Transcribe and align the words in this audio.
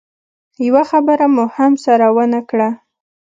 يوه 0.65 0.83
خبره 0.91 1.25
مو 1.35 1.45
هم 1.55 1.73
سره 1.85 2.07
ونه 2.15 2.41
کړه. 2.49 2.69